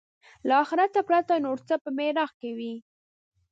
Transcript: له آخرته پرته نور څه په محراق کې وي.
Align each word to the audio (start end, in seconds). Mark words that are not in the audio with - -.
له 0.47 0.53
آخرته 0.63 0.99
پرته 1.09 1.33
نور 1.45 1.57
څه 1.67 1.75
په 1.83 1.89
محراق 1.97 2.31
کې 2.41 2.51
وي. 2.57 2.75